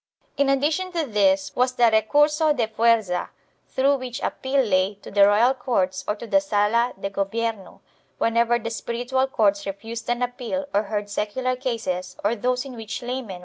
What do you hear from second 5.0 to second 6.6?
the royal courts or to the